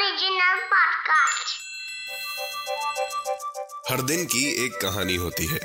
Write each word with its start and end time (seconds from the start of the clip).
Original 0.00 0.58
podcast. 0.72 1.48
हर 3.90 4.02
दिन 4.02 4.24
की 4.24 4.64
एक 4.64 4.72
कहानी 4.72 5.14
होती 5.14 5.46
है। 5.46 5.60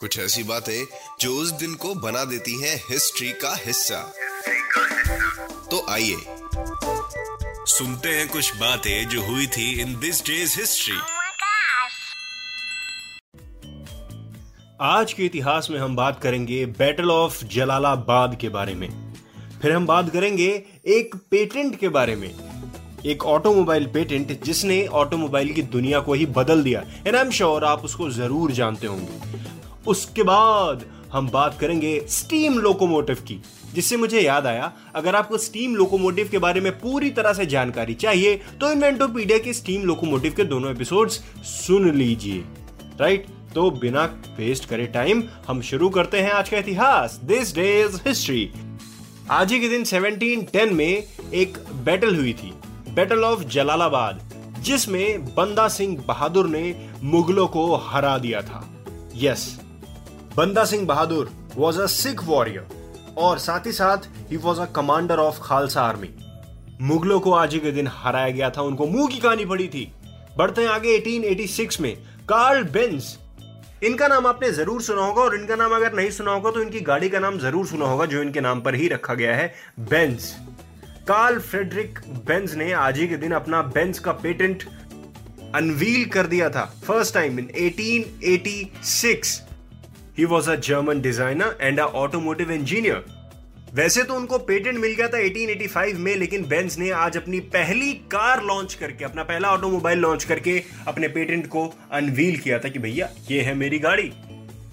कुछ 0.00 0.18
ऐसी 0.18 0.42
बातें 0.42 0.86
जो 1.20 1.36
उस 1.36 1.50
दिन 1.50 1.74
को 1.74 1.94
बना 1.94 2.24
देती 2.24 2.62
हैं 2.62 2.84
हिस्ट्री 2.90 3.32
का 3.32 3.56
हिस्सा। 3.66 4.14
तो 5.70 5.90
आइए 5.90 6.16
सुनते 7.66 8.08
हैं 8.08 8.28
कुछ 8.28 8.56
बातें 8.56 9.08
जो 9.08 9.22
हुई 9.22 9.46
थी 9.46 9.80
इन 9.80 10.00
दिस 10.00 10.24
डेज़ 10.26 10.60
हिस्ट्री! 10.60 10.96
आज 14.80 15.12
के 15.12 15.24
इतिहास 15.24 15.68
में 15.70 15.78
हम 15.78 15.96
बात 15.96 16.20
करेंगे 16.22 16.66
बैटल 16.66 17.10
ऑफ़ 17.10 17.44
जलालाबाद 17.44 18.38
के 18.40 18.48
बारे 18.48 18.74
में। 18.74 19.14
फिर 19.62 19.72
हम 19.72 19.86
बात 19.86 20.12
करेंगे 20.12 20.64
एक 20.86 21.14
पेटेंट 21.30 21.80
के 21.80 21.88
बारे 21.88 22.16
में। 22.16 22.51
एक 23.06 23.24
ऑटोमोबाइल 23.26 23.86
पेटेंट 23.86 24.42
जिसने 24.44 24.84
ऑटोमोबाइल 24.94 25.52
की 25.52 25.62
दुनिया 25.62 26.00
को 26.00 26.14
ही 26.14 26.26
बदल 26.28 26.62
दिया। 26.62 26.80
एंड 27.06 27.16
आई 27.16 27.22
एम 27.22 27.30
श्योर 27.30 27.64
आप 27.64 27.84
उसको 27.84 28.08
ज़रूर 28.10 28.52
जानते 28.52 28.86
होंगे। 28.86 29.40
उसके 29.86 30.22
बाद 30.22 30.84
हम 31.12 31.28
बात 31.30 31.58
करेंगे 31.60 31.98
स्टीम 32.10 32.58
लोकोमोटिव 32.58 33.16
की, 33.28 33.40
जिससे 33.74 33.96
मुझे 33.96 34.20
याद 34.20 34.46
आया, 34.46 34.72
अगर 34.94 35.16
आपको 35.16 35.38
स्टीम 35.38 35.74
लोकोमोटिव 35.76 36.28
के 36.30 36.38
बारे 36.38 36.60
में 36.60 36.72
पूरी 36.80 37.10
तरह 37.10 37.32
से 37.32 37.46
जानकारी 37.46 37.94
चाहिए 37.96 38.40
तो 38.60 38.70
इन्वेंटोपीडिया 38.72 39.38
के 39.38 39.52
स्टीम 39.52 39.84
लोकोमोटिव 39.86 40.34
के 40.36 40.44
दोनों 40.44 40.70
एपिसोड्स 40.70 41.20
सुन 41.46 41.90
लीजिए। 41.92 42.44
राइट 43.00 43.26
तो 43.54 43.70
बिना 43.70 44.04
वेस्ट 44.36 44.68
करे 44.68 44.86
टाइम 44.88 45.22
हम 45.48 45.60
शुरू 45.62 45.88
करते 45.90 46.20
हैं 46.20 46.30
आज 46.32 46.48
का 46.48 46.58
इतिहास। 46.58 47.20
दिस 47.24 47.54
डेज़ 47.54 48.00
हिस्ट्री 48.06 48.50
आज 49.30 49.52
ही 49.52 49.60
के 49.60 49.68
दिन 49.68 49.84
1710 49.84 50.72
में 50.72 51.04
एक 51.34 51.58
बैटल 51.84 52.16
हुई 52.16 52.32
थी। 52.34 52.52
बैटल 52.94 53.24
ऑफ़ 53.24 53.42
जलालाबाद 53.44 54.20
जिसमें 54.58 55.24
बंदा 55.26 55.66
सिंह 55.68 55.96
बहादुर 56.08 56.48
ने 56.48 56.64
मुगलों 57.02 57.46
को 57.48 57.74
हरा 57.76 58.16
दिया 58.18 58.42
था। 58.42 58.64
Yes 59.16 59.46
Banda 60.36 60.64
Singh 60.64 60.86
Bahadur 60.86 61.30
was 61.56 61.80
a 61.80 61.86
Sikh 61.86 62.22
warrior 62.24 63.14
और 63.18 63.38
साथ 63.38 63.66
ही 63.66 63.72
साथ 63.72 64.08
ही 64.30 64.36
was 64.36 64.60
a 64.60 64.66
commander 64.72 65.18
of 65.18 65.40
Khalsa 65.42 65.82
army 65.82 66.10
मुगलों 66.82 67.18
को 67.20 67.32
आज 67.32 67.54
ही 67.54 67.60
के 67.60 67.72
दिन 67.72 67.88
हराया 67.92 68.30
गया 68.30 68.50
था, 68.50 68.62
उनको 68.62 68.86
मुँह 68.86 69.08
की 69.08 69.18
कहानी 69.18 69.44
पड़ी 69.44 69.68
थी। 69.68 69.90
बढ़ते 70.38 70.62
हैं 70.62 70.68
आगे 70.68 70.98
1886 70.98 71.80
में 71.80 71.94
कार्ल 72.28 72.62
बेंस 72.70 73.18
इनका 73.84 74.08
नाम 74.08 74.26
आपने 74.26 74.50
ज़रूर 74.52 74.82
सुना 74.82 75.02
होगा 75.02 75.22
और 75.22 75.34
इनका 75.34 75.56
नाम 75.56 75.74
अगर 75.76 75.92
नहीं 75.92 76.10
सुना 76.10 76.32
होगा 76.32 76.50
तो 76.50 76.62
इनकी 76.62 76.80
गाड़ी 76.82 77.08
का 77.10 77.18
नाम 77.18 77.38
ज़रूर 77.38 77.66
सुना 77.66 77.86
होगा, 77.86 78.06
जो 78.06 78.22
इनके 78.22 78.40
नाम 78.40 78.60
पर 78.60 78.74
ही 78.74 78.88
रखा 78.88 79.14
गया 79.14 79.36
है 79.36 79.52
बेंज 79.80 80.32
कार्ल 81.08 81.38
फ्रेडरिक 81.38 81.98
बेंज 82.26 82.54
ने 82.54 82.72
आज 82.72 82.98
ही 82.98 83.06
के 83.08 83.16
दिन 83.16 83.32
अपना 83.32 83.62
बेंज 83.62 83.98
का 83.98 84.12
पेटेंट 84.12 84.62
अनवील 85.54 86.04
कर 86.04 86.26
दिया 86.26 86.48
था 86.50 86.64
first 86.86 87.14
time 87.14 87.38
in 87.38 87.46
1886 87.46 89.40
he 90.18 90.24
was 90.24 90.50
a 90.50 90.54
German 90.54 91.00
designer 91.00 91.58
and 91.60 91.80
a 91.80 91.84
automotive 91.84 92.52
engineer 92.52 93.04
वैसे 93.74 94.02
तो 94.02 94.14
उनको 94.14 94.38
पेटेंट 94.38 94.78
मिल 94.78 94.94
गया 94.94 95.08
था 95.08 95.18
1885 95.18 95.98
में, 95.98 96.16
लेकिन 96.16 96.44
बेंज 96.44 96.78
ने 96.78 96.90
आज 96.90 97.16
अपनी 97.16 97.40
पहली 97.40 97.92
कार 97.92 98.42
लॉन्च 98.42 98.74
करके, 98.74 99.04
अपना 99.04 99.22
पहला 99.22 99.48
ऑटोमोबाइल 99.48 99.98
लॉन्च 99.98 100.24
करके 100.24 100.62
अपने 100.86 101.08
पेटेंट 101.08 101.46
को 101.46 101.74
अनवील 101.92 102.38
किया 102.38 102.58
था 102.58 102.68
कि 102.68 102.78
भैया, 102.78 103.08
ये 103.30 103.40
है 103.40 103.54
मेरी 103.54 103.78
गाड़ी। 103.78 104.12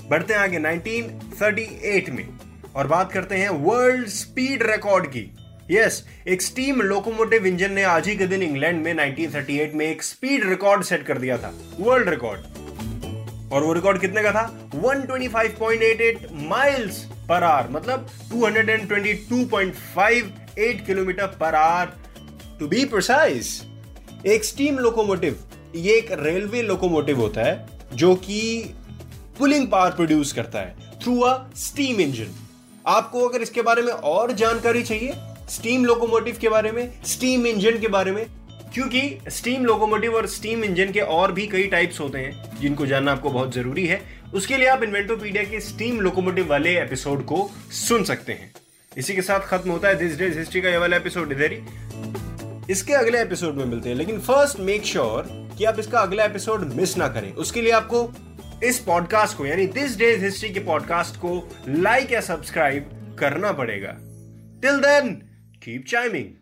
बढ़ते 0.10 0.34
हैं 0.34 0.42
आगे 0.42 0.60
1938 0.60 2.10
में। 2.10 2.28
और 2.76 2.88
बात 2.88 3.12
करते 3.12 3.36
हैं 3.36 3.50
वर्ल्ड 3.50 4.08
स्पीड 4.08 4.64
रिकॉर्ड 4.64 5.08
की। 5.08 5.32
यस 5.72 6.04
एक 6.28 6.42
स्टीम 6.42 6.82
लोकोमोटिव 6.82 7.46
इंजन 7.46 7.72
ने 7.72 7.84
आज 7.84 8.08
ही 8.08 8.16
के 8.16 8.28
दिन 8.28 8.44
इंग्लैंड 8.44 8.84
में 8.84 8.94
1938 8.94 9.74
में 9.74 9.86
एक 9.86 10.04
स्पीड 10.04 10.50
रिकॉर्ड 10.50 10.84
सेट 10.84 11.06
कर 11.06 11.18
दिया 11.18 11.38
था 11.38 11.54
वर्ल्ड 11.80 12.10
रिकॉर्ड 12.10 12.40
और 13.54 13.64
वो 13.64 13.74
रिकॉर्ड 13.74 14.00
कितने 14.02 14.24
का 14.24 14.32
था? 14.32 14.70
125.88 14.76 16.32
माइल्स 16.50 16.98
पर 17.30 17.44
आवर 17.44 17.70
मतलब 17.72 18.08
222.58 18.34 20.86
kilometre 20.86 21.28
per 21.40 21.56
hour 21.56 21.94
to 22.60 22.68
be 22.68 22.86
precise 22.86 23.62
एक 24.26 24.46
स्टीम 24.46 24.80
लोकोमोटिव 24.80 25.40
ये 25.76 25.98
एक 25.98 26.08
रेलवे 26.12 26.62
लोकोमोटिव 26.62 27.20
होता 27.20 27.42
है, 27.42 27.68
जो 27.94 28.16
कि 28.16 28.74
पुलिंग 29.40 29.68
पावर 29.72 29.92
प्रोड्यूस 29.92 30.34
करता 30.34 30.60
है 30.60 30.76
थ्रू 31.04 31.20
अ 31.20 31.52
स्टीम 31.56 32.02
इंजन 32.02 32.28
आपको 32.88 33.28
अगर 33.28 33.42
इसके 33.42 33.62
बारे 33.62 33.82
में 33.82 33.94
और 33.94 34.32
जानकारी 34.32 34.84
चाहिए 34.84 35.14
स्टीम 35.50 35.86
लोकोमोटिव 35.86 36.38
के 36.42 36.50
बारे 36.50 36.72
में, 36.72 37.04
स्टीम 37.04 37.48
इंजन 37.48 37.80
के 37.80 37.88
बारे 37.88 38.12
में, 38.12 38.26
क्योंकि 38.74 39.02
स्टीम 39.28 39.66
लोकोमोटिव 39.66 40.16
और 40.16 40.28
स्टीम 40.28 40.64
इंजन 40.64 40.92
के 40.92 41.00
और 41.00 41.32
भी 41.32 41.48
कई 41.48 41.64
टाइप्स 41.64 42.00
होते 42.00 42.18
हैं, 42.18 42.60
जिनको 42.60 42.86
जानना 42.86 43.12
आपको 43.12 43.30
बहुत 43.30 43.54
ज़रूरी 43.54 43.86
है। 43.86 44.02
उसके 44.34 44.58
लिए 44.58 44.68
आप 44.68 44.84
इन्वेंटोपीडिया 44.84 45.44
के 45.44 45.60
स्टीम 45.60 46.00
लोकोमोटिव 46.00 46.50
वाले 46.50 46.78
एपिसोड 46.82 47.26
को 47.26 47.50
सुन 47.72 48.04
सकते 48.04 48.34
हैं। 48.34 48.52
इसी 48.98 49.16
के 49.16 49.22
साथ 49.22 49.40
खत्म 49.40 49.72
होता 49.72 49.88
है 49.88 49.96
दिस 49.96 50.18
डेज़ 50.18 50.38
हिस्ट्री 50.40 50.62
का 50.62 50.70
ये 50.70 50.78
वाला 50.78 50.98
एपिसोड 50.98 51.32
इधर 51.32 51.52
ही। 51.52 52.72
इसके 52.72 52.94
अगले 52.94 53.22
एपिसोड 53.22 53.56
में 53.56 53.66
मिलते 53.66 53.90
हैं, 53.90 53.96
लेकिन 53.96 54.20
फ़र्स्ट 54.20 54.60
मेक 54.60 54.86
श्योर 54.86 55.28
कि 55.58 55.66
आप 55.66 55.80
इसका 55.80 56.00
अगला 56.00 56.24
एपिसोड 56.24 56.74
मिस 56.74 56.98
ना 56.98 57.08
करें। 57.08 57.34
उसके 57.34 57.62
लिए 57.62 57.72
आपको 57.72 58.10
इस 58.64 58.80
पॉडकास्ट 58.80 59.38
को, 59.38 59.46
यानी 59.46 59.66
दिस 59.68 59.98
डेज़ 59.98 60.24
हिस्ट्री 60.24 60.50
के 60.50 60.60
पॉडकास्ट 60.60 61.16
को 61.16 61.50
लाइक 61.68 62.12
या 62.12 62.22
सब्सक्राइब 62.22 63.16
करना 63.20 63.52
पड़ेगा। 63.52 63.96
Till 64.62 64.80
then 64.80 65.22
keep 65.60 65.86
chiming. 65.86 66.42